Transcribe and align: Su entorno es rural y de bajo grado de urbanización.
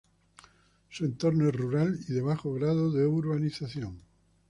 Su 0.89 1.05
entorno 1.05 1.47
es 1.47 1.55
rural 1.55 1.99
y 2.09 2.13
de 2.13 2.21
bajo 2.21 2.51
grado 2.55 2.91
de 2.91 3.05
urbanización. 3.05 3.99